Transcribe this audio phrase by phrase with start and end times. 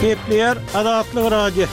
[0.00, 1.64] Kepler adatlı radio.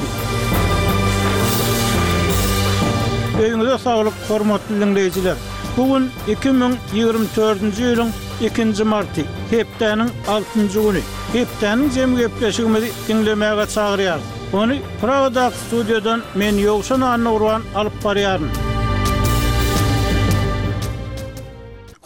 [3.40, 5.35] Beýle sağlyk hormatly dinleýijiler,
[5.77, 5.85] bu
[6.32, 8.11] 2024-nji ýylyň
[8.50, 9.21] 2-nji marty,
[9.52, 11.02] 6-njy güni.
[11.34, 14.20] Hepdeniň jemgepleşigini dinlemäge çagyrýar.
[14.53, 17.95] Ony Prodak studiýadan men ýogşan anny urýan alyp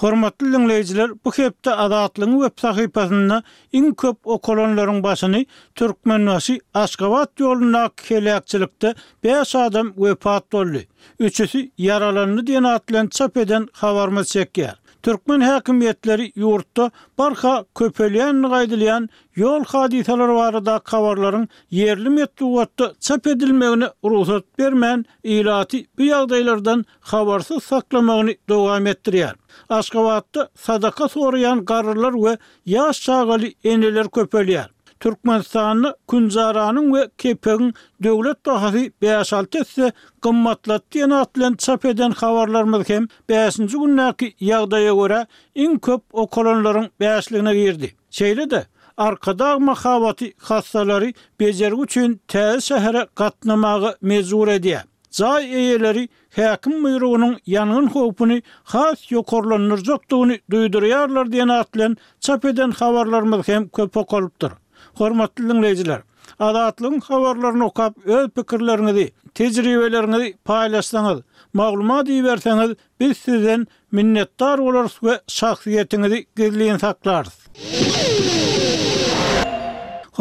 [0.01, 3.35] Hormatly dinleyijiler, bu hepde adatlyň we sahypasyna
[3.73, 5.45] iň köp okolonlaryň başyny
[5.77, 10.81] türkmenwasy Aşgabat ýoluna kelekçilikde 5 adam wepat boldy.
[11.19, 14.75] 3-üsi yaralandy diýen atlan çap eden habarmy çekýär.
[15.05, 16.85] Türkmen hakimiyetleri ýurtda
[17.21, 19.07] barha köpelýän gaýdylýan
[19.43, 21.47] ýol hadiseler barada kavarların
[21.77, 25.05] yerli metduwatda çap edilmegini ruhsat bermän
[25.37, 26.83] ilati bu ýagdaýlardan
[27.13, 29.33] habarsyz saklamagyny dowam etdirýär.
[29.79, 32.37] Aşgabatda sadaka soraýan garrylar we
[32.77, 34.69] ýaş çağaly eneler köpelýär.
[35.01, 43.07] Türkmenistan'ı Künzara'nın ve Kepe'nin devlet dahası beyaşalt etse gımmatlat diyen atlen çap eden havarlarımız hem
[43.29, 43.55] 5.
[43.57, 47.95] günlaki yağdaya göre in köp o kolonların beyaşlığına girdi.
[48.09, 48.65] Şeyle de
[48.97, 54.81] arkada mahavati hastaları becer üçün tel sehere katnamağı mezur ediye.
[55.11, 63.69] Zay eyeleri hakim buyruğunun yanın hopunu has yokorlanır zoktuğunu duyduruyarlar diyen çap eden havarlarımız hem
[63.69, 64.51] köpe kolptur.
[64.97, 66.01] Hormatlylyň rejiler.
[66.39, 69.05] Adatlyň habarlaryny okap öz pikirleriňizi,
[69.39, 71.19] tejribeleriňi paýlaşsaňyz,
[71.53, 77.35] maglumat berseňiz biz sizden minnetdar bolarys we şahsiýetiňizi gözleýän saklarys.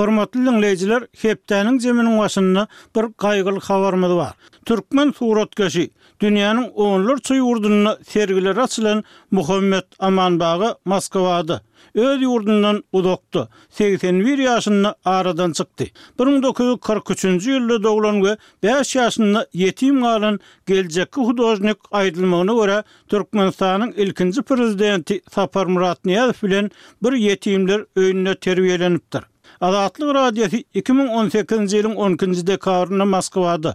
[0.01, 2.61] Hormatly dinleyijiler, hepdeniň jeminiň başyny
[2.97, 4.31] bir gaýgyl habarmady bar.
[4.69, 5.83] Türkmen suratkäşi
[6.23, 9.03] dünýäniň onlar çyýy urdunyny sergiler açylan
[9.39, 11.59] Muhammed Amanbagy Moskwada
[11.95, 13.45] öz ýurdundan uzakdy.
[13.81, 15.91] 81 ýaşyny aradan çykdy.
[16.23, 18.35] 1943-nji ýylda doğulan we
[18.69, 20.39] 5 ýaşyny ýetim galan
[20.73, 22.79] geljekki hudojnyk aýdylmagyna görä
[23.09, 26.71] Türkmenistanyň ilkinji prezidenti Saparmurat Niyazow bilen
[27.03, 29.30] bir ýetimler öýünde terbiýelenipdir.
[29.61, 33.73] Azatlyk radiosu 2018-nji ýylyň 12-nji dekabrynda Moskwada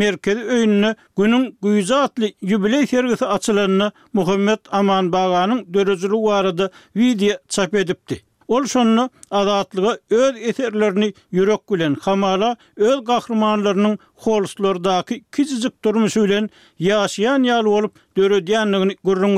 [0.00, 0.90] merkezi öýünde
[1.20, 8.22] günüň güýje atly jubiley sergisi Muhammed Aman Baganyň döreçiligi barada video çap edipdi.
[8.48, 17.42] Ol şonny azatlygy öz eserlerini ýürek bilen hamala öz gahrymanlarynyň holuslardaky kiçijik durmuşy bilen ýaşaýan
[17.50, 19.34] ýaly bolup döredýänligini görüň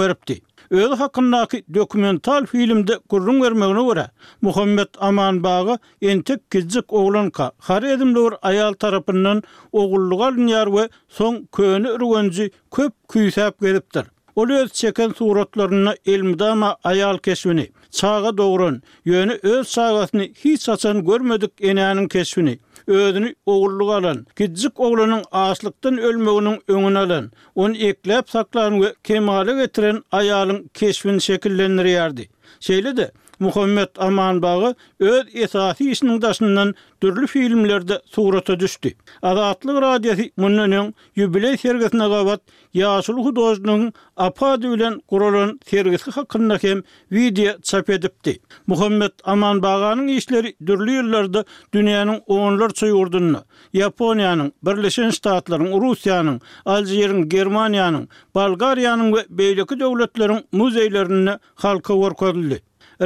[0.71, 4.11] Öz hakkındaky dokumental filmde gurrun vermegini gura
[4.43, 9.43] Muhammed Aman bagy entik kizik oglanka har edimde bir ayal tarapyndan
[9.73, 14.05] ogullyga dünýär we soň köni ürgenji köp küysap gelipdir.
[14.37, 21.53] Ol öz çeken suratlaryna elmidama ayal kesmini çağa dogrun yönü öz çağasyny hiç saçan görmedik
[21.61, 28.95] enäniň kesmini özünü oğulluğa alan, gizcik oğlunun ağaçlıktan ölmeğinin önünü alan, onu ekleyip saklan ve
[29.05, 32.29] kemale getiren ayağının keşfini şekillendiriyerdi.
[32.61, 33.11] Şeyle de,
[33.41, 38.91] Muhammed Aman bağı öz esasi işinin daşından dürlü filmlerde surata düştü.
[39.23, 42.41] Azatlı radiyeti Munnan'ın yübileyi sergisine kavat
[42.75, 46.83] Yaşılı Hudoz'nun apadü ile kurulan sergisi hakkındaki
[47.13, 48.41] video çap edipti.
[48.67, 51.45] Muhammed Aman bağının işleri dürlü yıllarda
[51.75, 53.45] dünyanın onlar çoğu ordununu,
[53.75, 62.15] Japonya'nın, Birleşen Ştaatların, Rusya'nın, Alciyer'in, Germanya'nın, Balgarya'nın ve Beylik devletlerin muzeylerine halka var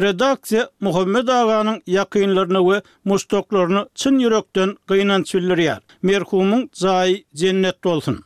[0.00, 2.78] Redaksiýa Muhammed agaňyň ýaqinlerini we
[3.12, 5.82] dostlaryny çyn ýürekden göýnän söýlýär.
[6.10, 8.16] Merhumuň zähir jennet bolsun.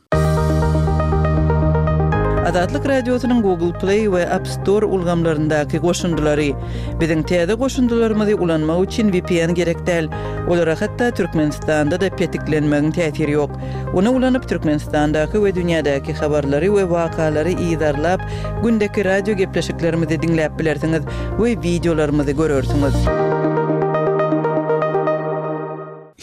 [2.47, 6.53] Adatlyk radyosunun Google Play ve App Store ulgamlarındaki koşunduları.
[6.99, 10.09] Bizim teyze koşundularımızı ulanma için VPN gerektel.
[10.49, 13.49] Olara hatta Türkmenistan'da da petiklenmenin täsiri yok.
[13.93, 18.21] Onu ulanyp Türkmenistan'daki ve dünyadaki haberleri ve wakalary iyidarlap,
[18.63, 21.01] gündeki radyo geplaşıklarımızı dinleyip bilersiniz
[21.39, 22.93] ve videolarımızı görürsünüz.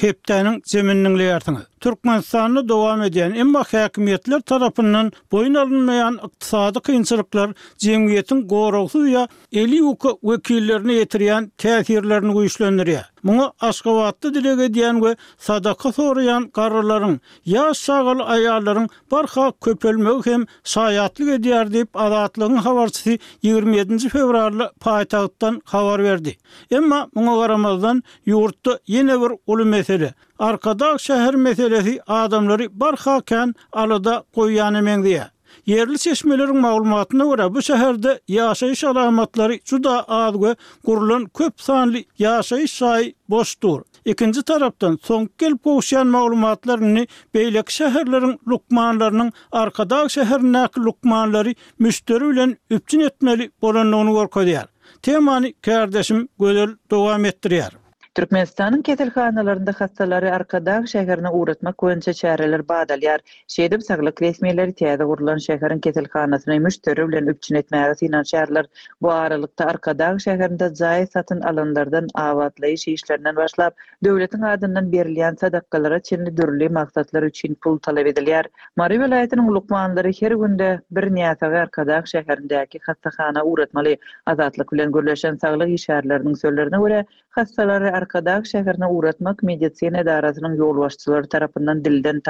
[0.01, 1.74] Hepteinin zeminini leartiniz.
[1.85, 10.09] Türkmenistan'da devam eden emma hakimiyetler tarafından boyun alınmayan iktisadi kıyınçılıklar cemiyetin gorosu ya eli uka
[10.25, 13.01] vekillerini yetiriyen tesirlerini güçlendiriyor.
[13.23, 21.37] Muna askavatlı dilege diyen ve sadaka soruyan karıların ya sağal ayarların barha köpölmeu hem sayatlı
[21.37, 24.09] gediyer deyip adatlığın havarçisi 27.
[24.09, 26.37] fevrarlı payitahttan havar verdi.
[26.71, 30.15] Emma muna karamazdan yurtta yine bir ulu mesele.
[30.39, 35.27] arkadaş şehir meselesi adamları barhaken alada koyyanı mengdiye.
[35.67, 43.15] Yerli seçmelerin maglumatına göre bu şehirde yaşayış alamatları cuda adgı kurulan köp sanli yaşayış sayı
[43.29, 43.83] boştur.
[44.05, 52.51] İkinci taraftan son kel poşyan maglumatlarını beylek şehirlerin lukmanlarının arkadaş şehirindeki lukmanları müşteri
[52.99, 54.67] ile etmeli bolanlığını
[55.03, 57.77] Temani kardeşim gözel devam ettiriyar.
[58.15, 63.21] Türkmenistan'ın kesil hanalarında hastaları arkadan şehirine uğratma koyunca çareler bağdalyar.
[63.49, 68.65] şeydim bir sağlık resmiyeleri teyze vurulan şehirin kesil hanasına müşterilerle öpçün etmeyeriz inan şehirler
[69.03, 73.75] bu ağırlıkta arkadan şehirinde zayi satın alanlardan avatlayış işlerinden başlayıp
[74.05, 78.47] devletin adından berliyen sadakkalara çinli dürlü maksatları için pul talep ediliyar.
[78.77, 83.97] Mari velayetinin lukmanları her günde bir niyata ve arkadan şehirindeki hastahana uğratmalı
[84.27, 91.81] azatlı bilen gürleşen sağlık işarlarının sözlerine göre hastaları Arkadaş şehrine uğratmak medisine darazının ýolbaşçylary ulaştıları
[91.85, 92.23] dilden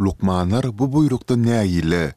[0.00, 2.12] Lukmanlar bu buyrukta ne ile?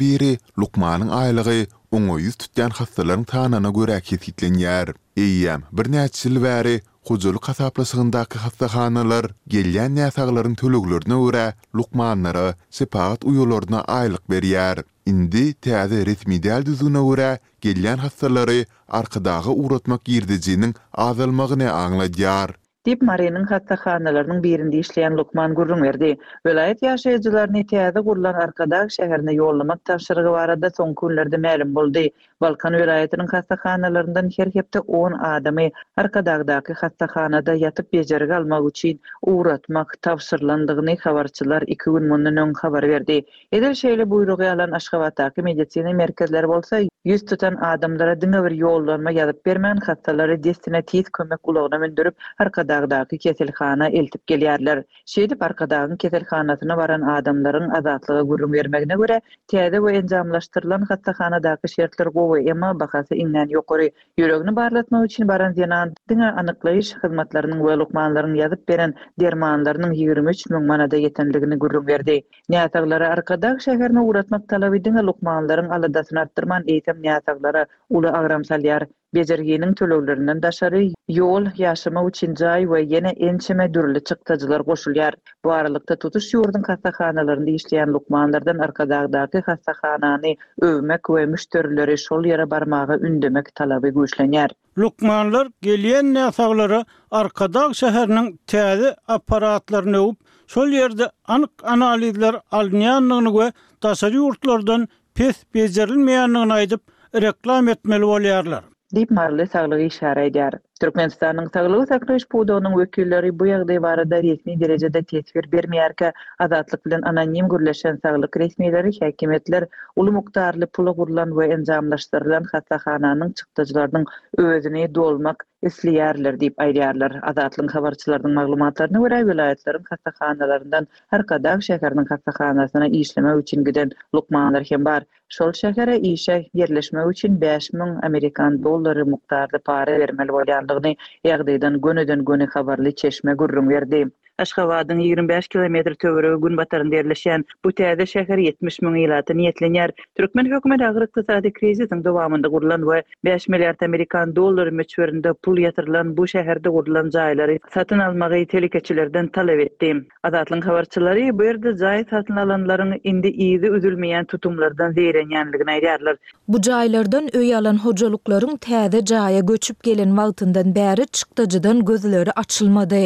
[0.00, 4.88] biri Lukmanın aylığı onu ýüz tüttüyan TANANA tanına göre kesitlenir.
[5.16, 14.30] Eyyem bir neçil veri Quzul qasaplasındaki hastahanalar gelyan nasaqların tölüklerini öre, luqmanlara, sipaat uyularına aylık
[14.30, 14.78] beriyar.
[15.06, 22.50] Indi tazi resmi dial düzüne öre, gelyan hastaları arkadağı uğratmak yerdeciinin azalmağını anladiyar.
[22.86, 26.16] Dip Marenin hastahanalarının birinde işleyen Lukman Gurrun verdi.
[26.46, 31.98] Velayet yaşayıcılarını itiyazı kurulan arkadağ şehirine yollamak tavşırıgı varada son kullerdi məlim buldu.
[32.42, 35.60] Balkan vilayetinin hastahanalarından her hepte 10 adamı
[35.96, 43.22] arkadagdaki hastahanada yatıp becerik almak için uğratmak tavsırlandığını havarçılar 2 gün mundan ön havar verdi.
[43.52, 49.46] Edil şeyle buyruğu alan Aşkavatdaki medisini merkezler bolsa yüz tutan adamlara dine bir yollanma yadıp
[49.46, 54.82] bermen hastaları destine tiz kömek ulağına mündürüp arkadagdaki keselhana eltip geliyarlar.
[55.06, 62.06] Şeydip arkadagın keselhanasına varan adamların azatlığa gurum vermekine göre tiyade ve encamlaştırılan hastahanadaki şertler
[62.38, 63.88] ýa-da EMA bahasy inen ýokary
[64.20, 68.94] ýüregini barlatma üçin baran denan diňe anyklaýyş hyzmatlarynyň we lukmanlarynyň ýazyp beren
[69.24, 72.16] dermanlarynyň 23 min manada ýetenligini gürrüň berdi.
[72.56, 77.66] Näýataglary arkadaş şäherine uratmak talaby diňe lukmanlaryň aladasyny artdyrman eýtem näýataglary
[78.00, 78.88] uly agramsalýar.
[79.14, 85.12] bejergenin tölölerinden daşary yol, yaşama uçin cay ve yene ençeme dürli çıktacılar goşulýar.
[85.44, 92.50] Bu aralykda tutuş yurdun kastakhanalarında işleyen lukmanlardan arka dağdaki kastakhanani övmek ve müşterilere şol yara
[92.50, 94.50] barmağı ündemek talabı güçlenyar.
[94.78, 100.16] Lukmanlar geliyen nesavları arkadağ dağ täze tezi aparatlarını
[100.46, 106.80] şol yerde anık analizler alinyanlığını ve tasarı yurtlardan pes bejerilmeýänligini aydıp
[107.14, 108.62] reklam etmeli bolýarlar.
[108.94, 110.48] dip marla saglygy şäherä ýa
[110.82, 116.08] Türkmenistanyň taglygy taglyş buýdagynyň wekilleri bu ýagdaý barada resmi derejede täsir bermeýär ki,
[116.46, 119.68] azatlyk bilen anonim gürleşen saglyk resmiýetleri, häkimetler,
[120.02, 124.10] uly mukdarly pulu gurlan we enjamlaşdyrylan hasahananyň çykdyjlarynyň
[124.48, 127.12] özüne dolmak isleýärler diýip aýdyarlar.
[127.30, 134.84] Azatlyk habarçylarynyň maglumatlaryna görä, vilayetleriň hasahanalarynyň her gadaň şäheriniň hasahanasyna işleme üçin giden lukmanlar hem
[134.84, 135.06] bar.
[135.32, 140.96] Şol şäherä işe ýerleşmek üçin 5000 amerikan dollary mukdarly para bermeli bolýan bolandygyny
[141.28, 144.06] ýagdaýdan gönüden göne habarly çeşme gurrum berdi.
[144.38, 149.92] Aşgabadyň 25 kilometr töweregi gün batarynda ýerleşen bu täze şäher 70 miň ýylaty niýetlenýär.
[150.16, 156.16] Türkmen hökümeti agrykly täze krizisiň dowamynda gurulan we 5 milliard amerikan dollar möçberinde pul ýatyrylan
[156.16, 159.92] bu şäherde gurulan jaýlary satyn almagy telekeçilerden talap etdi.
[160.24, 166.16] Adatlyň habarçylary bu ýerde jaý satyn alanlaryň indi ýyzy üzülmeýän tutumlardan zeýrenýänligini aýdýarlar.
[166.48, 173.04] Bu jaýlardan öý alan hojalyklaryň täze jaýa göçüp gelen wagtyndan bäri çykdyjydan gözleri açylmady.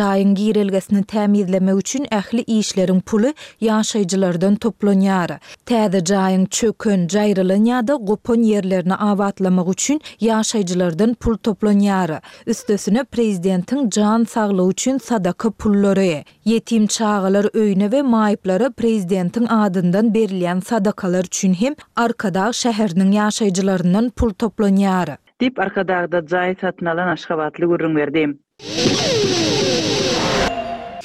[0.00, 3.30] Jaýyň giýri bölgesini təmizləmə üçün əxli işlərin pulu
[3.62, 5.36] yaşayıcılardan toplanyar.
[5.66, 12.16] Təzi cayın çökön cayrılın ya da qopun yerlərini avatlamaq üçün yaşayıcılardan pul toplanyar.
[12.46, 16.24] Üstəsini prezidentin can sağlı üçün sadakı pulları.
[16.44, 24.30] Yetim çağılır öynə və maibları prezidentin adından berilən sadakalar üçün hem arkada şəhərinin yaşayıcılarından pul
[24.30, 25.06] toplanyar.
[25.40, 28.38] Dip arkadağda cayı satın alan aşqabatlı gürrün verdim.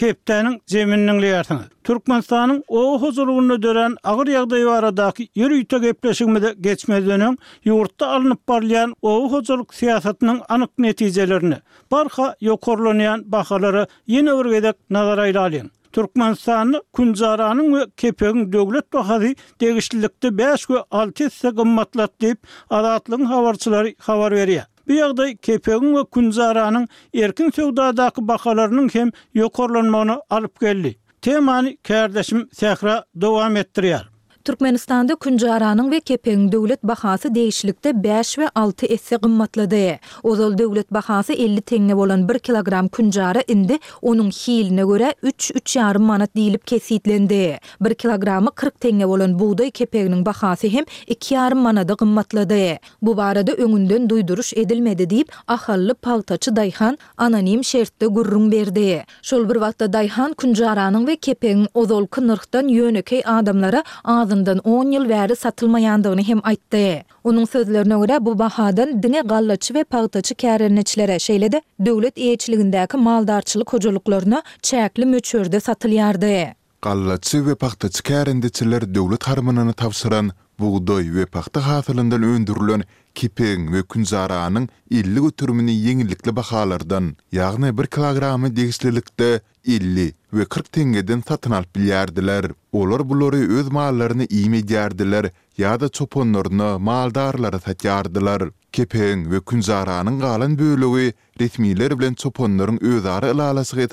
[0.01, 1.65] Kepteniň zemininiň lyartyny.
[1.85, 7.35] Türkmenistanyň o huzurlugyny dören agyr ýagdaýy baradaky ýürüýte gepleşigimde geçmezden öň
[7.69, 11.59] ýurtda alınıp barlayan o huzurluk siýasatynyň anyk netijelerini
[11.93, 13.85] barha ýokurlanýan bahalary
[14.17, 15.69] ýene bir gedek nazara alýalyň.
[15.93, 22.39] Türkmenistanyň Kunjaranyň we Kepeň döwlet bahasy degişlikde 5 we 6 sigymmatlat diýip
[22.69, 24.70] adatlyň habarçylary habar berýär.
[24.91, 30.91] Bu ýagdaý kepegiň we erkin söwdadaky bahalarynyň hem ýokarlanmagyny alyp geldi.
[31.27, 34.10] Temany kärdeşim Sehra dowam etdirýär.
[34.45, 39.91] Türkmenistan'da Künjaranın ve Kepeň döwlet bahasy değişlikde 5 ve 6 esse gymmatlady.
[40.23, 46.35] Ozal döwlet bahasy 50 tenge bolan 1 kilogram künjara indi onun hiline göre 3-3,5 manat
[46.35, 47.59] diýilip kesitlendi.
[47.81, 52.75] 1 kilogramy 40 tenge bolan buğday kepeňiň bahasy hem 2,5 manada gymmatlady.
[53.01, 59.05] Bu barada öňünden duýduruş edilmedi diýip ahally paltaçy Dayhan anonim şertde gurrun berdi.
[59.21, 65.05] Şol bir wagtda Dayhan künjaranyň ve kepeň ozol nyrhdan ýönekey adamlara az ondan 10 ýyl
[65.11, 66.81] bäri satylmadygyny hem aýtdy.
[67.29, 74.37] Onuň sözlerine görä bu bahadan diňe gallaçy we paxtaçy kärençilere şeýle-de döwlet iýejçiligindäki maldartçylyk gojulyklary
[74.69, 76.53] çäkli möçürde satylýardy.
[76.81, 82.83] Gallaçy we paxtaçy kärençilär döwlet karmyna täwsirän bu gudoy we paxta haýfalandyryldy.
[83.19, 84.65] Kipeň we künzaranyň
[84.99, 89.27] illik ötürmini ýeňillikli bahalardan, ýagny 1 kilogramy degislilikde
[89.67, 92.47] 50 we 40 tengeden satyn alyp bilýärdiler.
[92.81, 98.47] Olar bulary öz maallaryny iýme ýerdiler, ýa-da çoponlaryny maldarlara satýardylar.
[98.71, 103.89] Kipeň we künzaranyň galan bölügi resmiler bilen çoponlaryň öz ara ýalasy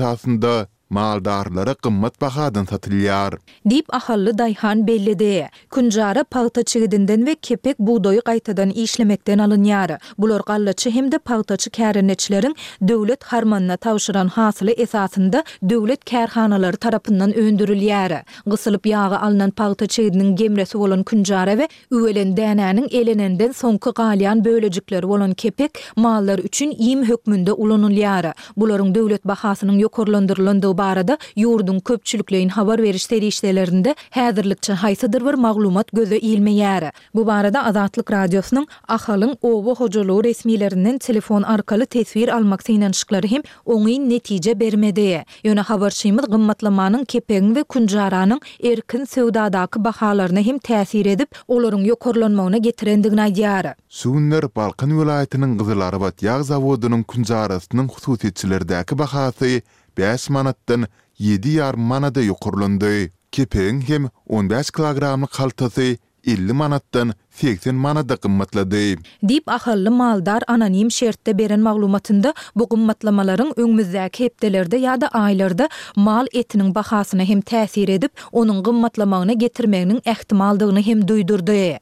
[0.90, 3.38] maldarlara qymmat bahadan satylýar.
[3.70, 5.48] Dip ahally Dayhan bellidi.
[5.70, 9.98] Künjary palta çygidinden we kepek buğdaýy qaytadan işlemekten alynýar.
[10.18, 12.54] Bulor gallaçy hemde paýtaçy kärinçileriň
[12.88, 18.22] döwlet harmanyna tawşyran hasyly esasynda döwlet kärhanalary tarapyndan öndürilýär.
[18.46, 25.08] Gysylyp ýağy alynan paýta çygidiniň gemresi bolan künjary we üwelen dänäniň elenenden soňky galyan bölejikler
[25.08, 28.32] bolan kepek mallar üçin iýim hökmünde ulanylýar.
[28.56, 36.52] Bularyň döwlet bahasynyň ýokurlandyrylandygy barada yurdun köpçülükleyin havarverişleri işdelerinde hazırlıkçı haysıdır var mağlumat gözü ilme
[36.52, 36.92] yarı.
[37.14, 44.60] Bu barada azatlık radyosunun akhalın ovo-hojolo resmilerinin telefon arkali tesvir almaksa inanışıkları hem onayın netice
[44.60, 45.24] bermedi.
[45.44, 53.08] Yone havarçıymız qimmatlamanın kepeyn ve kunjaranın erkın seudadaki bakalarını hem tesir edib olorun yokorlanmauna getirindi
[53.08, 53.74] gnadiyarı.
[53.88, 59.62] Suğunlar Balkan völayatının qıziları bat yaqzavodunun kunjarasının khususetçilerdaki bakasıyı
[59.98, 60.86] 5 manatdan
[61.18, 63.08] 7 yar manada yuqurlandy.
[63.32, 65.98] Kepen hem 15 kilogramlyk kaltasi...
[66.26, 68.98] 50 manatdan 80 manada qymmatlady.
[69.28, 76.74] Dip ahally maldar anonim şertde beren maglumatynda bu qymmatlamalaryň öňmüzdäki hepdelerde ýa-da aylarda mal etiniň
[76.74, 81.78] bahasyna hem täsir edip, onuň qymmatlamagyna getirmäniň ähtimaldygyny hem duýdurdy.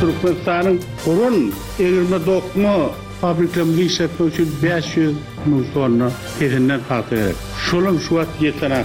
[0.00, 2.90] Türkmenistanyň gurun 29
[3.20, 7.36] Fabrikamlı işletme için nuzdorna kezinden hatı verir.
[7.70, 8.84] Şolun şuat yetene.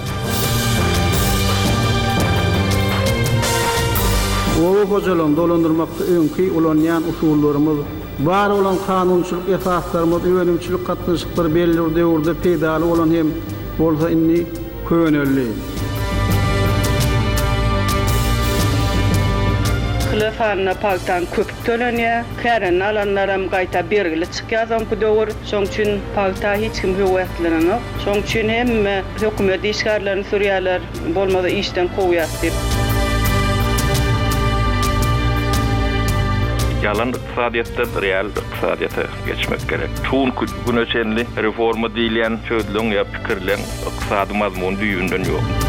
[4.66, 7.78] Oğu kocalan dolandırmakta önkü ulanyan usullarımız
[8.24, 13.28] Var olan kanunçuluk esaslarımız, üvenimçilik katnışıkları belli orda yurda peydalı hem
[13.80, 14.44] ...bolsa inni
[14.90, 15.44] köyönöllü.
[20.18, 22.24] Ýaşlylar fanyna paltan köp tölenýär.
[22.42, 25.30] Kären alanlaram gaýta bergili çykýan bu döwür.
[25.52, 28.70] Şoň üçin palta hiç kim höwetlerini, şoň üçin hem
[29.22, 30.80] hökümet işgärlerini sürýärler,
[31.16, 32.58] bolmada işden gowýar diýip.
[36.88, 39.90] Ýalan iqtisadiýatda real iqtisadiýata geçmek gerek.
[40.10, 45.67] Şoň üçin bu nöçenli reforma diýilen çödlüň ýa pikirleň iqtisadymyzmyň düýünden ýokdur.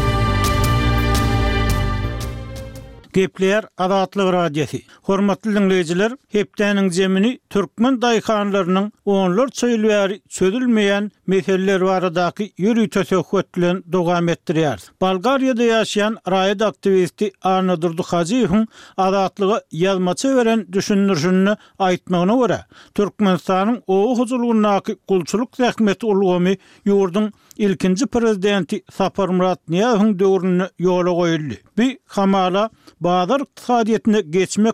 [3.13, 4.81] Gepler adatlı radyosi.
[5.01, 14.77] Hormatly dinleyijiler, hepdeniň jemini türkmen daýkanlarynyň onlar söýülýär, söýülmeýän meseleler baradaky ýürüýte söhbetlen dogam etdirýär.
[15.01, 22.59] Bulgariýada ýaşaýan raýat aktivisti Arna Durduhajyň adatlygy ýazmaça beren düşünürjünni aýtmagyna görä,
[22.95, 24.75] türkmenstanyň o huzurlugyna
[25.07, 31.53] kulçuluk rahmeti ulgamy ýurdun ilkinci prezidenti Sapar Murat Niyazın dövrünü yola koyuldu.
[31.77, 34.73] Bir kamala bazar iktisadiyetine geçmek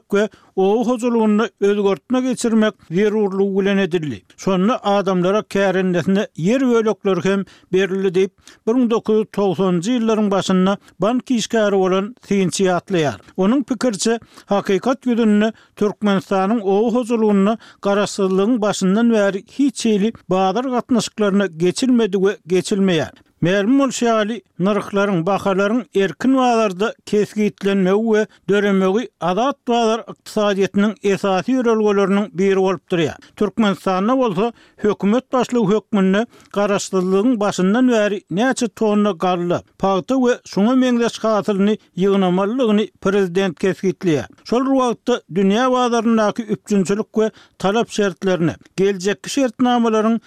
[0.55, 4.21] oğu huzurluğunu özgörtme geçirmek zerurlu gülen edildi.
[4.37, 8.31] Sonra adamlara kârendesine yer bölükler hem berildi deyip
[8.67, 13.17] 1990-cı yılların başında bank işgari olan Sinci atlayar.
[13.37, 22.17] Onun pikirçi hakikat yüzününü Türkmenistan'ın oğu huzurluğunu karasızlığın başından veri hiç eyli bağdar katnaşıklarına geçilmedi
[22.17, 23.11] ve geçilmeyer.
[23.41, 31.51] Mälim ol şiali nırıkların, bakarların erkin vaalarda keski itlenme uwe dörömögi adat vaalar iktisadiyetinin esasi
[31.51, 33.15] yörölgolörnün biri olup duruya.
[33.35, 41.19] Türkmenistan'a olsa hökumet başlı hökumunna qarastlılığın başından veri neci tonna qarlı, pahtı ve sunu mengdeş
[41.19, 44.27] qatilini yığınamallığını prezident keski itliya.
[44.43, 50.19] Sol ruvalda dünya vaalarindaki üpçünçülük ve talap şertlerini, gelecek şerlerini, gelecek şerlerini,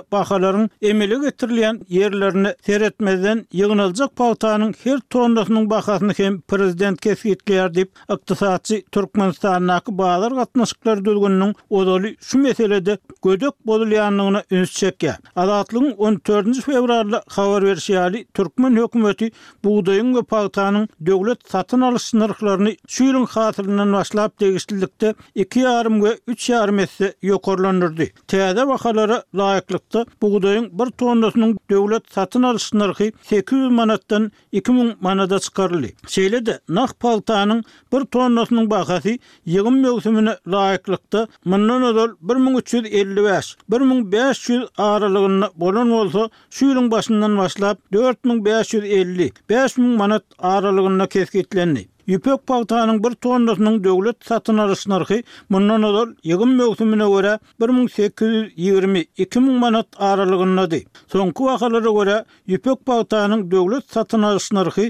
[0.00, 8.82] gelecek şerlerini, yerlerini ter etmeden yığınılacak paltanın her tonlusunun bakasını hem prezident kesikli yardip iktisatçı
[8.92, 15.16] Türkmenistan'ın akı bağlar katnaşıklar dülgününün odalı şu meselede gödök bozulayanlığına üns çekke.
[15.36, 16.60] Adatlı'nın 14.
[16.60, 19.30] fevrarlı haber versiyali Türkmen hükümeti
[19.64, 26.18] buğdayın ve paltanın devlet satın alış sınırlarını şu yılın hatırından başlayıp değiştirdikte iki yarım ve
[26.26, 28.04] üç yarım etse yokorlanırdı.
[28.28, 35.38] Teyze vakalara layıklıkta buğdayın bir tonlusunun dö dövlet satın alış narxy 800 manatdan 2000 manada
[35.44, 35.90] çıkarly.
[36.12, 36.40] Şeýle
[36.78, 37.60] naq paltanyň
[37.92, 39.14] 1 tonnasynyň bahasy
[39.54, 49.84] ýygyn mövsümine laýyklykda mundan 1355 1500 aralygyny bolan bolsa şu ýylyň başyndan başlap 4550 5000
[50.00, 51.89] manat aralygyna kesgitlendi.
[52.10, 55.18] Ýepek paltanyň bir tonnasynyň döwlet satyn alyş narhy
[55.54, 57.32] mundan ol 20 mövsümine görä
[57.64, 60.80] 1820-2000 manat aralygyndady.
[61.14, 62.16] Soňky wakalara görä
[62.56, 64.86] ýepek paltanyň döwlet satyn alyş narhy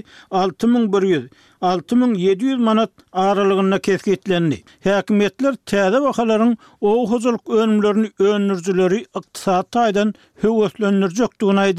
[1.61, 4.61] 6700 manat aralygyna kesgitlendi.
[4.85, 11.69] Häkimetler tədə wakalaryň o huzuluk önümlerini önürjüleri iqtisat aýdan höwüslenirjek duna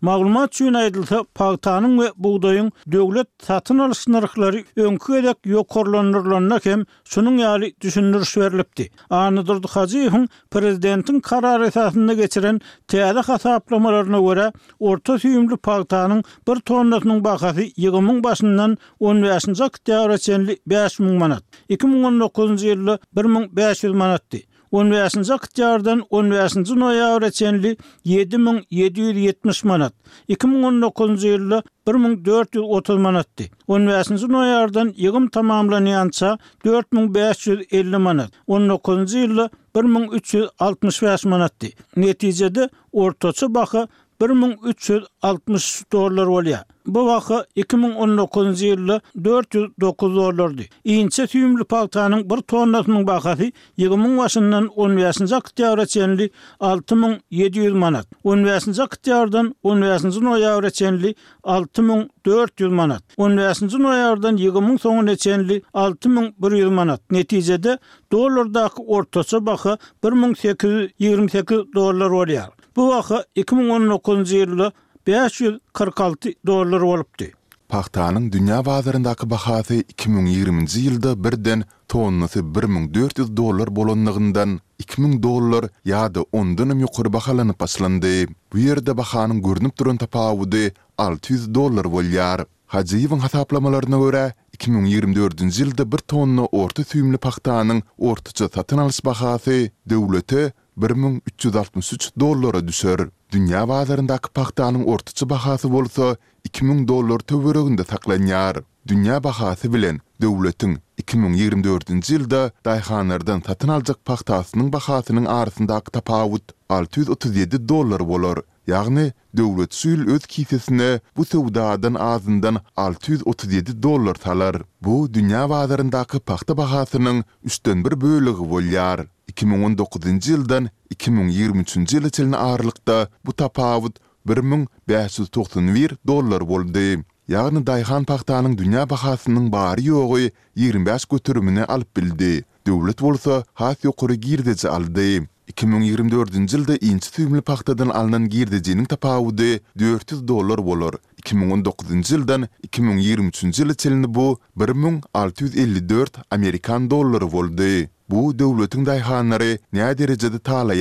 [0.00, 7.40] Maglumat üçin aýdylsa, pagtanyň we buğdaýyň döwlet satyn alyş narhlary öňkü kem sunun hem şunyň
[7.42, 8.90] ýaly düşünürüş berilipdi.
[9.10, 17.68] Anydyr Hajiýewiň prezidentiň karar esasynda geçiren täze hasaplamalaryna görä, orta süýümli pagtanyň bir tonnasynyň bahasy
[17.76, 18.78] 20 başından
[19.22, 21.42] 15 zakta rasenli 5000 manat.
[21.70, 24.40] 2019-njy ýylda 1500 manatdy.
[24.72, 27.70] 15 zakta ýardan 15-nji noýabr üçinli
[28.10, 29.94] 7770 manat.
[30.34, 31.60] 2019-njy ýylda
[31.90, 33.48] 1430 manatdy.
[33.70, 38.30] 15-nji noýabrdan ýygym tamamlanýança 4550 manat.
[38.48, 39.48] 19-njy ýylda
[39.78, 41.72] 1365 manatdy.
[42.04, 43.88] Netijede ortaça baha
[44.20, 46.58] 1360 dollar bolýa.
[46.88, 50.64] Bu wagt 2019-njy ýylda 409 dollardy.
[50.94, 56.26] Iňçe tüýümli paltanyň 1 tonnasynyň bahasy 2000 wasyndan 10 ýasynjak ýagra çenli
[56.66, 58.06] 6700 manat.
[58.24, 63.02] 10 ýasynjak ýagradan 10 ýasynjyň ýagra çenli 6400 manat.
[63.18, 67.02] 10 ýasynjyň ýagradan 2000 soňuna çenli 6100 manat.
[67.12, 67.78] Netijede
[68.12, 72.57] dollardaky ortaça bahasy 1828 dollar bolýar.
[72.78, 74.66] Bu vaqa 2019-nji ýylda
[75.08, 77.26] 546 dollar bolupdy.
[77.74, 84.52] Paxtanyň dünýä bazarındaky bahasy 2020-nji ýylda birden tonuna 1400 dollar bolanlygyndan
[84.84, 88.28] 2000 dollar ýa-da 10 dünüm ýokary bahalanyp başlandy.
[88.52, 92.46] Bu ýerde bahanyň görnüp duran tapawudy 600 dollar bolýar.
[92.74, 94.24] Hajiýewiň hasaplamalaryna görä
[94.58, 102.98] 2024-nji ýylda 1 tonna orta süýümli paxtanyň ortaça satyn alys bahasy döwlete 1363 dollara düşer.
[103.32, 108.62] Dünya bazarında paxtanın ortaçı bahası bolsa 2000 dollar töwereginde saklanýar.
[108.86, 118.06] Dünya bahasy bilen döwletiň 2024-nji ýylda daýhanlardan satyn aljak paxtasynyň bahasynyň arasyndaky tapawut 637 dollar
[118.12, 118.42] bolar.
[118.68, 119.04] Yağni
[119.36, 124.56] dövlet süýl öz kiýsesine bu sowdadan azından 637 dollar talar.
[124.84, 129.06] Bu dünýä wazarındaky paxta bahasynyň 1 bir bölegi bolýar.
[129.32, 133.96] 2019-njy ýyldan 2023-nji ýyla çyn aralykda bu tapawut
[134.28, 136.88] 1591 dollar boldy.
[137.34, 142.44] Yağni daýhan paxtanyň dünya bahasynyň bary ýogy 25 götürümini alyp bildi.
[142.66, 145.10] Dövlet bolsa has ýokury girdiji aldy.
[145.56, 150.98] 2024-nji ýylda inji tüýmli paxtadan alnan girdijiň tapawudy 400 dollar bolar.
[151.24, 157.88] 2019-njy ýyldan 2023-nji ýyla bu 1654 amerikan dollary boldy.
[158.08, 160.74] Bu döwletiň daýhanlary näde derejede taýla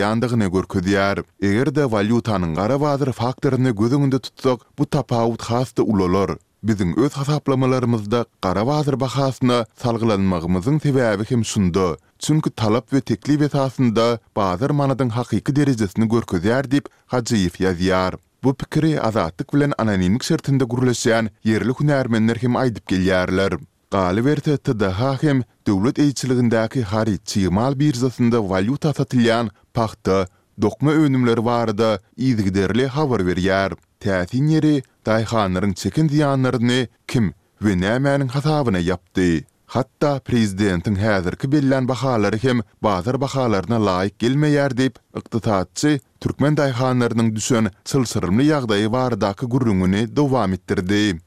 [0.56, 1.24] görkezýär.
[1.42, 6.38] Eger-de valyutanyň gara wadyr faktoryny gözüňde tutsak, bu tapawut hasda ulolor.
[6.64, 11.98] Bizim öz hasaplamalarymyzda gara wazir bahasyna salgylanmagymyzyň sebäbi hem şunda.
[12.20, 19.54] Çünki talap we teklip esasında bazar manadın haqiqi derejesini görkezýär dip Hajiýew Bu pikiri azatlyk
[19.54, 23.60] bilen ananimik şertinde gurulýan yerli hünärmenler hem aýdyp gelýärler.
[23.92, 30.28] Qali verte TDH hem dövlet eýçiligindäki hari bir birzasynda valyuta satylýan paxta,
[30.62, 33.78] dokma önümleri barada izgiderli habar berýär.
[34.04, 36.08] täsin ýeri daýhanlaryň çekin
[37.08, 39.46] kim we nämäniň hasabyna ýapdy.
[39.68, 47.72] Hatta prezidentin häzirki bilen bahalary hem bazar bahalaryna laýyk gelmeýär diýip ykdytatçy türkmen daýhanlarynyň düşen
[47.86, 51.18] çylsyrymly ýagdaýy bardaky gurrungyny dowam ettirdi.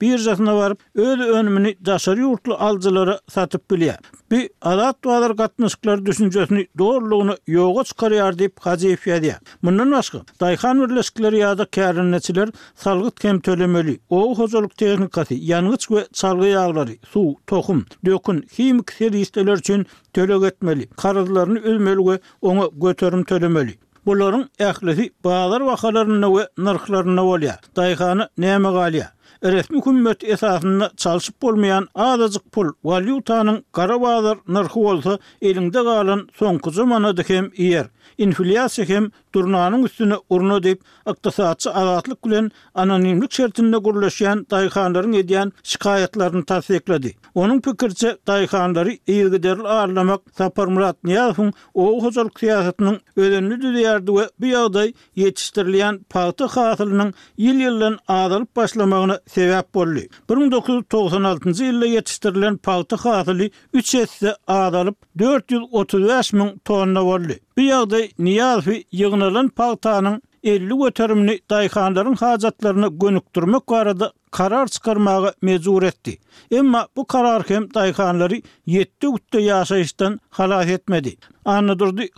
[0.00, 3.96] bir jasna barıp öz önümünü daşar yurtlu alcılara satıp bilýär.
[4.30, 9.36] Bi adat dualar gatnaşyklar düşünjesini doğruluğunu yoga çykaryar diýip Hajiýew ýa-da.
[9.62, 16.98] Mundan başga Daýhan birleşikleri ýa-da salgyt kem tölemeli, O hozuluk tehnikasy, yangıç we çalgy ýağlary,
[17.12, 23.74] suw, tohum, dökün, kimik serýistler üçin tölek etmeli, karazlaryny ölmeli oňa göterim tölemeli.
[24.06, 27.58] Bularyň ählisi baýlar wakalaryny we narhlaryny bolýar.
[27.76, 29.19] Daýhany näme galýar?
[29.44, 36.70] resmi hükümet esasında çalışıp bolmayan azajyk pul valyutanyň gara bazar narhy bolsa elinde galan soňky
[36.72, 37.86] zamanda hem iýer.
[38.18, 46.44] Inflyasiýa hem durnanyň üstüne urna diýip iqtisadçy azatlyk bilen anonimlik şertinde gurulýan daýhanlaryň edýän şikayetlerini
[46.44, 47.08] tasdiklady.
[47.34, 54.46] Onun pikirçe daýhanlary ýygyder arlamak Sapar Murat Niýazow o hozal kiýasatynyň ödenli düýerdi we bu
[54.46, 60.06] ýagdaý ýetişdirilýän paýta hasylynyň ýyl-ýyldan azalyp başlamagyny sebep bolli.
[60.32, 67.38] 1996-njy ýylda ýetişdirilen palta hasyly 3 hesse adalyp 430 min tonna bolli.
[67.58, 76.18] Bu ýagda Niýazy ýygnalan paltanyň 50 ötörümünü dayxanların hacatlarını gönükdirmek barada karar çıkarmağı mejbur etdi.
[76.50, 81.16] Emma bu karar hem dayxanları 7 gütte yaşayıştan halah etmedi.
[81.44, 82.08] Anna durdi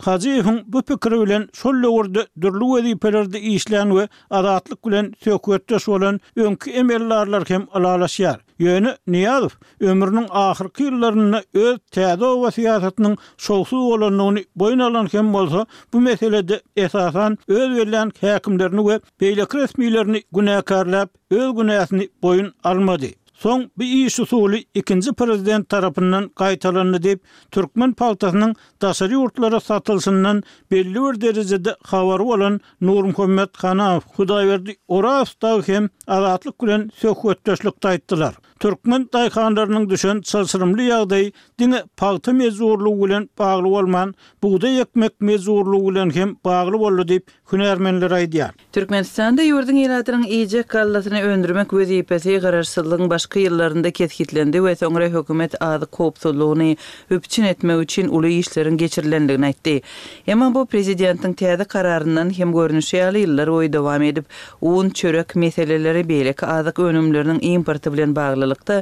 [0.67, 7.43] bu pikir bilen şol urdu durlu we diperde we adatlyk bilen sökwetde şolun öňkü emellerler
[7.47, 8.37] hem alalaşýar.
[8.59, 15.65] Ýöni Niyazow ömrüniň ahirki ýyllaryna öz täze we siýasatynyň şowsu bolanyny boyun alan hem bolsa
[15.93, 23.11] bu meselede esasan öz berilen häkimlerini we beýle resmiýlerini günäkärläp öz günäsini boyun almady.
[23.43, 30.93] Son bir iş usulü ikinji prezident tarafından kaytalarını deyip Türkmen paltasının dasari ýurtlara satılsından belli
[30.95, 35.33] bir derecede havarı olan Nur Muhammed Hudaýberdi Hudayverdi Oraf
[35.65, 38.31] hem alatlık gülen söhbetdeşlikde aýtdylar.
[38.63, 46.09] Türkmen daýkanlarynyň düşen çylsyrymly ýagdaý diňe pagty mezurlugy bilen bagly bolman, buğda ýekmek mezurlugy bilen
[46.15, 48.53] hem bagly boldy diýip hünärmenler aýdýar.
[48.73, 55.59] Türkmenistanda ýurdun ýaradyryň ýeje kallasyny öndürmek we ýepesi garaşsyzlygyň başga ýyllarynda ketgitlendi we soňra hökümet
[55.61, 56.69] ady köpçüligini
[57.17, 59.75] üpçin etmek üçin uly işleriň geçirilendigini aýtdy.
[60.27, 64.23] Emma bu prezidentiň täze kararynyň hem görnüşi ýaly ýyllar oý dowam edip,
[64.61, 68.81] uň çörek meseleleri beýleki adyk önümlerini importy bilen bagly da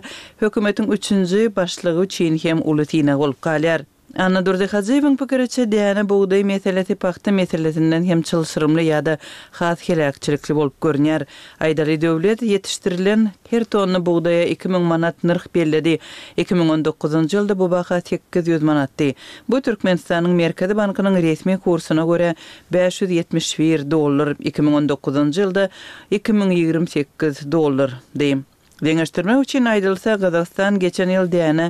[0.92, 1.12] 3.
[1.12, 3.82] 3 başlığı Çin hem ulutina olup kalyar.
[4.18, 9.18] Anna Durdi Hazivin pikirçe diyana buğday meseleti paxta meseletinden hem çılsırımlı ya da
[9.52, 11.24] xat helakçilikli bolp görnyar.
[11.60, 16.00] Aydali devlet yetiştirilen her tonlu buğdaya 2000 manat nırh belledi.
[16.38, 19.16] 2019 yılda bu baxa 800 manatdi.
[19.50, 22.36] Bu Türkmenistan'ın Merkadi Bankı'nın resmi kursuna göre
[22.74, 25.70] 571 dolar 2019 yılda
[26.12, 28.46] 2028 dolar deyim.
[28.86, 31.66] Dengeştirme üçin aydılsa Qazaqstan geçen ýyl diýene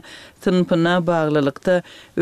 [0.45, 1.73] synpyna baglylykda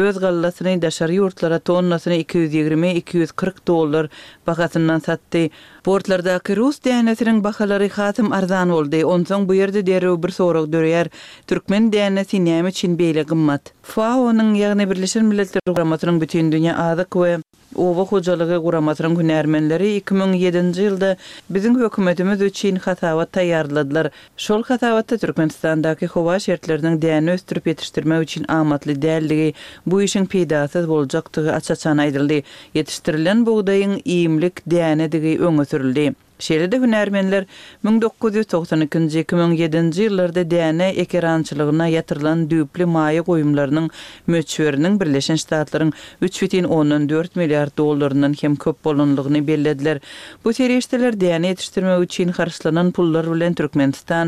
[0.06, 4.10] öz gallasyny daşary ýurtlara tonnasyny 220-240 dollar
[4.47, 5.43] bahasyndan satdy.
[5.84, 9.04] Portlarda Kyrus diýenesiniň bahalary hatym arzan boldy.
[9.06, 11.13] Onsoň bu ýerde derew bir soraq döreýär.
[11.47, 13.71] Türkmen diýenesi näme üçin beýle gymmat?
[13.93, 17.38] FAO-nyň ýagny Birleşen Milletler programmasynyň bütün dünýä adyk we
[17.78, 21.15] Ova hojalygy guramatryň 2007-nji ýylda
[21.54, 24.10] biziň hökümetimiz üçin hasaba taýýarladylar.
[24.38, 29.54] Şol Asabatta Türkmenistan'daki hova şertlerinin diyanı östürüp yetiştirme üçin amatlı değerliği
[29.86, 32.42] bu işin pidasız bolcaktığı açaçan aydırlı
[32.74, 36.15] yetiştirilen buğdayın iyimlik diyanı digi öngösürüldü.
[36.39, 37.45] Şeýle de hünärmenler
[37.86, 43.88] 1992-2007-nji ýyllarda DNA ekrançylygyna ýatyrylan düpli maýa goýumlarynyň
[44.36, 45.91] möçberiniň Birleşen Ştatlaryň
[46.23, 49.97] 3.14 milliard dollarynyň hem köp bolanlygyny bellediler.
[50.45, 54.28] Bu terişdeler DNA ýetirme üçin harçlanan pullar bilen Türkmenistan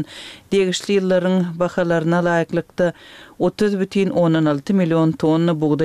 [0.52, 2.86] degişli ýyllaryň bahalaryna laýyklykda
[3.50, 5.08] 30 bütün 16 milyon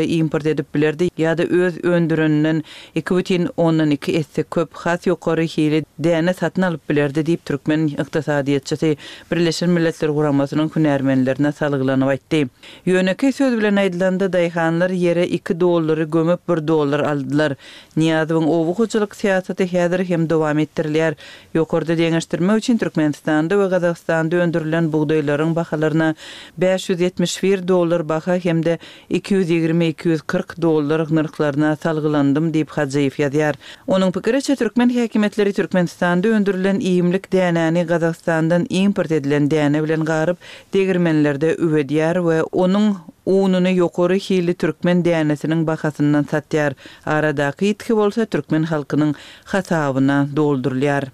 [0.09, 1.09] import edip bilerdi.
[1.19, 2.65] Ya da öz öndürünün
[2.95, 8.97] 2 esse köp xas yukarı hili dene satın alıp bilerdi deyip Türkmen iqtisadiyatçısı
[9.33, 12.49] Birleşen Milletler Kuramasının künermenlerine salgılanı vaytti.
[12.87, 17.53] Yönöke söz bilen aydılandı dayhanlar yere 2 doları gömüp 1 dolar aldılar.
[17.97, 21.15] Niyazıvın ovu siyasati siyasatı hedir hem devam ettirliyar.
[21.55, 26.15] Yukarıda dengeştirme üçün Türkmenistan'da ve Kazakstan'da öndürülen buğdayların bakalarına
[26.59, 28.79] 570 1 dollar baha hemde
[29.11, 33.55] 220-240 dolar nırklarına salgılandım deyip Hacayif yadiyar.
[33.87, 40.37] Onun pikirice Türkmen hakimetleri Türkmenistan'da öndürülen iyimlik DNA'ni Qazakistan'dan import edilen DNA bilen garip
[40.75, 46.73] degirmenlerde üvediyar ve onun Uununu yokoru hili Türkmen diyanesinin bakasından satyar.
[47.07, 51.05] Aradaki itki bolsa Türkmen halkının hasabına doldurlyar.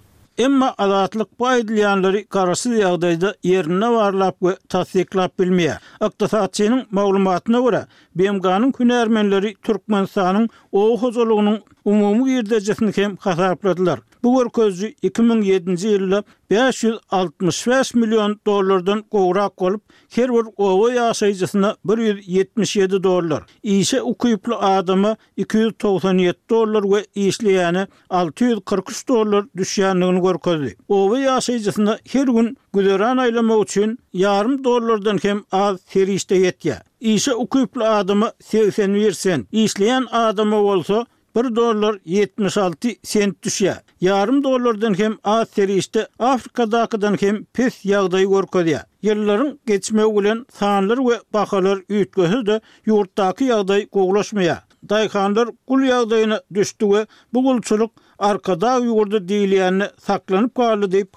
[0.41, 5.83] Emma adatlyk paýdylyanlary garasy ýagdaýda ýerine warlap we täsdiklap bilmeýär.
[6.07, 7.83] Ykdysatçynyň maglumatyna görä,
[8.23, 10.49] BMG-nyň künärmenleri türkmen sanynyň
[10.85, 11.61] ogozlugynyň
[11.95, 14.01] umumy ýerdäjesini hem hasaplapladylar.
[14.23, 19.83] Bu 2007-nji ýylda 565 million dollardan gowrak bolup,
[20.17, 23.43] her bir owa ýaşajysyna 177 dollar.
[23.65, 30.77] Ýeşe ukyplu adamy 297 dollar we işleýäni 643 dollar düşýändigini görkezdi.
[30.89, 36.81] Owa ýaşajysyna her gün aylama aýlama üçin yarım dollardan hem az terişde ýetýär.
[37.03, 39.47] Ýeşe ukyplu adamy 81 sen.
[39.53, 41.07] Işleýän adamy bolsa
[41.37, 43.75] Bir dolar 76 sent düşe.
[44.01, 50.99] Yarım dolardan hem az seri işte Afrika'dakıdan hem pis yağdayı görk Yılların geçme ulen sanlar
[50.99, 54.65] ve bakalar ütkesi de yurttaki yağdayı koğuluşmaya.
[54.89, 61.15] Dayhanlar kul yağdayına düştü bu kulçuluk arkada yurda değil yani saklanıp kalı deyip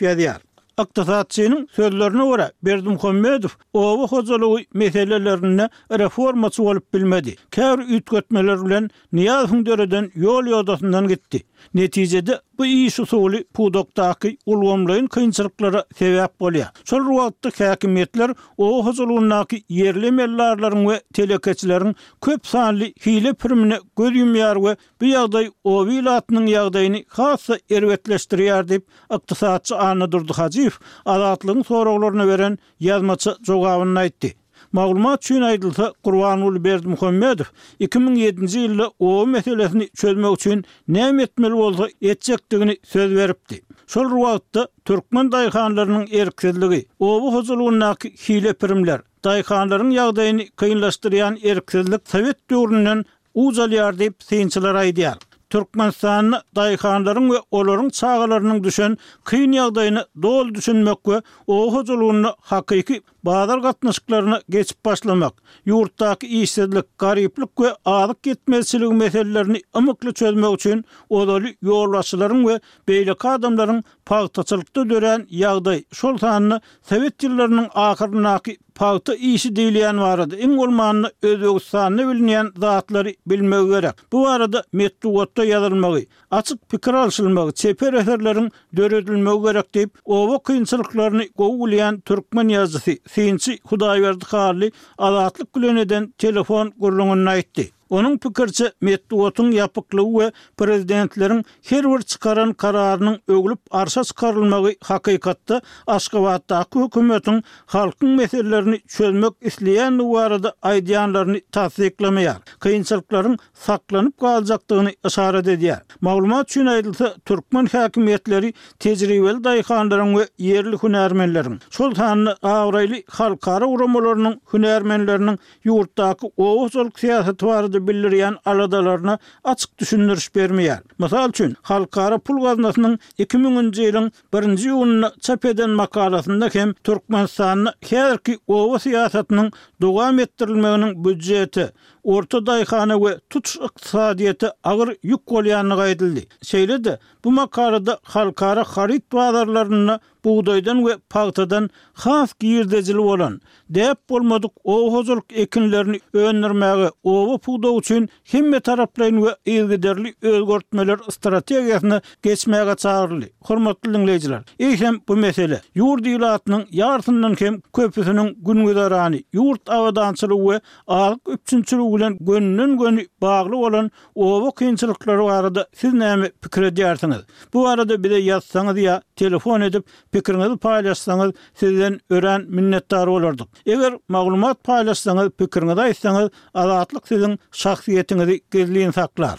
[0.00, 0.36] yediyar.
[0.82, 7.34] Iqtisadçynyň sözlerine görä Berdim Hammedow owa hozalygy meselelerini reforma çuwalyp bilmedi.
[7.50, 11.40] Käri ütgötmeler bilen Niyazhyň döreden ýol ýodasyndan gitdi.
[11.74, 16.70] Netijede Bu iýişi söýüli pudoktaki ulgamlaryň kynçyrklara sebäp bolýar.
[16.90, 18.30] Şol wagtda häkimetler
[18.64, 21.92] o huzurundaky yerli mellarlaryň we telekeçileriň
[22.26, 28.86] köp sanly hile pirmini görýär we bu ýagdaý o wilatynyň ýagdaýyny hassa erwetleşdirýär diýip
[29.18, 30.74] ykdysatçy Anadurdy Hajiw
[31.14, 32.58] alatlygyň soraglaryna beren
[32.90, 34.34] ýazmaçy jogabyny aýtdy.
[34.72, 37.46] Maglumat üçin aýdylsa, Qurbanul Berd Muhammedow
[37.80, 43.62] 2007-nji ýylda owa meselelerini çözmek üçin näme etmeli boldy etjekdigini söz beripdi.
[43.86, 53.04] Şol wagtda türkmen daýhanlarynyň erkinligi, owa huzurlunak hile pirimler, daýhanlarynyň ýagdaýyny kynlaşdyrýan erkinlik täwet döwründen
[53.34, 55.16] uzalýar diýip synçylar aýdýar.
[55.50, 63.62] Türkmenistan'ın dayıkanların ve oların sağlarının düşen kıyın yağdayını doğal düşünmek ve o huzuluğunu hakiki bağlar
[63.62, 65.32] katnışıklarını geçip başlamak,
[65.66, 73.84] yurttaki iyisizlik, gariplik ve ağlık yetmezsizlik meselelerini ımıklı çözmek için odalı yoğurlaşıların ve beylik adamların
[74.06, 80.36] pahtasılıkta dören yağday sultanını sevet yıllarının akırınaki pagty işi diýilýän barady.
[80.46, 83.94] Iň gulmanyny Özbegistanyny bilinýän zatlary bilmek gerek.
[84.12, 86.04] Bu arada metduwatda ýazylmagy,
[86.38, 94.30] açyk pikir alşylmagy, çeper öhürleriň döredilmegi gerek deyip, ova kynçylyklaryny gowulýan türkmen ýazysy, Sinçi Hudaýberdi
[94.34, 97.68] Harly azatlyk gülüneden telefon gurulugyny aýtdy.
[97.90, 106.78] Onun pikirçi Metduotun yapıklığı ve prezidentlerin her bir çıkaran kararının öglüp arsa çıkarılmağı hakikatta Aşkavat'taki
[106.80, 115.80] hükümetin halkın meselelerini çözmek isleyen duvarada aydiyanlarını tasdiklemeyen, kayınçılıkların saklanıp kalacaklığını ısaret ediyen.
[116.00, 125.38] Mağlumat Çün ayrılsa Türkmen hakimiyetleri tecrübeli dayıkanların ve yerli hünermenlerin, Sultanlı Avraylı halkara uramalarının hünermenlerinin
[125.64, 130.78] yurttaki oğuzoluk siyasatı vardı ýerde bildirýän aladalaryna açyk düşündürüş bermeýär.
[130.98, 138.38] Mysal üçin, halkara pul gaznasynyň 2000-nji ýylyň 1-nji ýylyna çap eden makalasynda hem Türkmenistan häzirki
[138.48, 141.68] owa siýasatynyň dogam etdirilmeginiň büdjeti,
[142.14, 146.22] orta dayxana we tut iqtisadiyyati ağır yuk qolyanı edildi.
[146.48, 151.70] Şeýle bu makarada halkara xarit bazarlaryna buğdaydan we paqtadan
[152.02, 159.32] xaf giýirdejili bolan dep bolmadyk o hozurk ekinlerini öndürmäge owa puda üçin himme taraplaryň we
[159.54, 163.28] ýygyderli ölgörtmeler strategiýasyny geçmäge çağırly.
[163.40, 171.20] Hormatly dinleýijiler, ähli bu mesele ýurt ýylatynyň ýarsyndan kem köpüsiniň günwüdarany ýurt awadançylygy we alyk
[171.28, 177.18] üçinçiligi bilen gönnün gönü bağlı olan ova kıyınçılıkları arada siz nemi pikir edersiniz.
[177.54, 183.48] Bu arada bir de yazsanız ya telefon edip pikirinizi paylaşsanız sizden ören minnettar olurduk.
[183.66, 189.38] Eğer maglumat paylaşsanız pikirini da azatlık sizin şahsiyetinizi gizliyin saklar.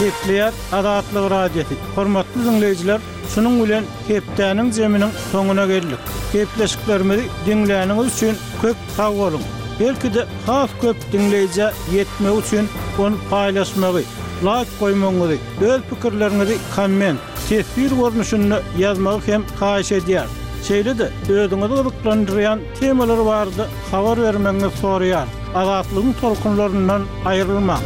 [0.00, 1.74] Hepleyat azatlı radyatı.
[1.94, 5.98] Hormatlı zinleyiciler sunun ulen keptanin zeminin Sonuna geldik
[6.32, 9.40] zemini zemini zemini
[9.80, 11.60] Belki de haf köp dinleyici
[11.94, 14.04] yetme üçin onu paylaşmagy,
[14.42, 15.36] like goýmagy,
[15.70, 20.28] öz pikirlerini komment, tehdir görnüşini ýazmagy hem haýş edýär.
[20.68, 25.26] Şeýle de özüňe dolandyrýan temalar bardy, habar bermegi soraýar.
[25.62, 27.78] Agatlygyň tolkunlarından aýrylma.